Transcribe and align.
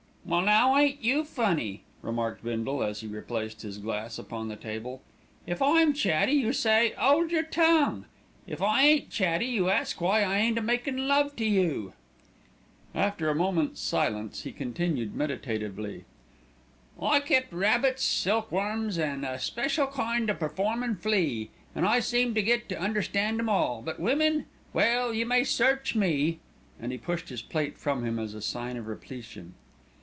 "Well, 0.23 0.41
now, 0.43 0.77
ain't 0.77 1.03
you 1.03 1.25
funny!" 1.25 1.81
remarked 2.03 2.43
Bindle, 2.43 2.83
as 2.83 3.01
he 3.01 3.07
replaced 3.07 3.63
his 3.63 3.79
glass 3.79 4.19
upon 4.19 4.47
the 4.47 4.55
table. 4.55 5.01
"If 5.47 5.63
I'm 5.63 5.93
chatty, 5.93 6.33
you 6.33 6.53
say, 6.53 6.93
''Old 6.97 7.31
your 7.31 7.43
tongue!' 7.43 8.05
If 8.45 8.61
I 8.61 8.83
ain't 8.83 9.09
chatty, 9.09 9.47
you 9.47 9.69
ask 9.69 9.99
why 9.99 10.21
I 10.21 10.37
ain't 10.37 10.59
a 10.59 10.61
makin' 10.61 11.07
love 11.07 11.35
to 11.37 11.43
you." 11.45 11.93
After 12.93 13.29
a 13.29 13.35
moment's 13.35 13.81
silence 13.81 14.43
he 14.43 14.51
continued 14.51 15.15
meditatively: 15.15 16.05
"I 17.01 17.19
kept 17.19 17.51
rabbits, 17.51 18.03
silkworms, 18.03 18.99
an' 18.99 19.25
a 19.25 19.39
special 19.39 19.87
kind 19.87 20.29
o' 20.29 20.35
performin' 20.35 20.97
flea, 20.97 21.49
an' 21.75 21.83
I 21.83 21.99
seemed 21.99 22.35
to 22.35 22.43
get 22.43 22.69
to 22.69 22.79
understand 22.79 23.39
'em 23.39 23.49
all; 23.49 23.81
but 23.81 23.99
women 23.99 24.45
well, 24.71 25.13
you 25.15 25.25
may 25.25 25.43
search 25.43 25.93
me!" 25.95 26.39
and 26.79 26.91
he 26.91 26.97
pushed 26.99 27.29
his 27.29 27.41
plate 27.41 27.77
from 27.77 28.05
him 28.05 28.19
as 28.19 28.35
a 28.35 28.41
sign 28.41 28.77
of 28.77 28.85
repletion. 28.87 29.55